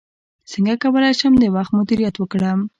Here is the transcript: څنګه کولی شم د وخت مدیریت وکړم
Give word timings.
څنګه 0.51 0.73
کولی 0.83 1.11
شم 1.19 1.33
د 1.39 1.45
وخت 1.55 1.71
مدیریت 1.79 2.15
وکړم 2.17 2.59